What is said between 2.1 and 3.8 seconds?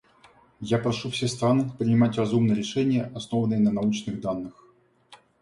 разумные решения, основанные на